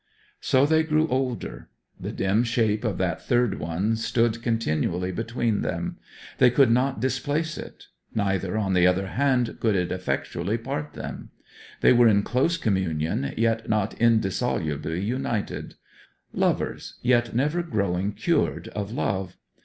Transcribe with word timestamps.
So 0.39 0.65
they 0.65 0.81
grew 0.81 1.07
older. 1.09 1.69
The 1.99 2.11
dim 2.11 2.43
shape 2.43 2.83
of 2.83 2.97
that 2.97 3.21
third 3.21 3.59
one 3.59 3.95
stood 3.95 4.41
continually 4.41 5.11
between 5.11 5.61
them; 5.61 5.97
they 6.39 6.49
could 6.49 6.71
not 6.71 6.99
displace 6.99 7.55
it; 7.55 7.83
neither, 8.15 8.57
on 8.57 8.73
the 8.73 8.87
other 8.87 9.09
hand, 9.09 9.57
could 9.59 9.75
it 9.75 9.91
effectually 9.91 10.57
part 10.57 10.93
them. 10.93 11.29
They 11.81 11.93
were 11.93 12.07
in 12.07 12.23
close 12.23 12.57
communion, 12.57 13.31
yet 13.37 13.69
not 13.69 13.93
indissolubly 14.01 15.01
united; 15.03 15.75
lovers, 16.33 16.95
yet 17.03 17.35
never 17.35 17.61
growing 17.61 18.13
cured 18.13 18.69
of 18.69 18.91
love. 18.91 19.37